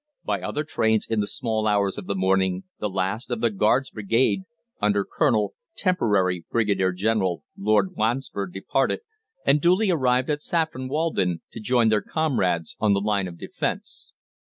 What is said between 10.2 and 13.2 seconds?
at Saffron Walden, to join their comrades on the